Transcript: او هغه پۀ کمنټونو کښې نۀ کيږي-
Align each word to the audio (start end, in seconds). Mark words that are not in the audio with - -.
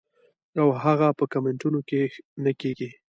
او 0.59 0.67
هغه 0.83 1.07
پۀ 1.17 1.25
کمنټونو 1.33 1.79
کښې 1.89 2.03
نۀ 2.43 2.51
کيږي- 2.61 2.89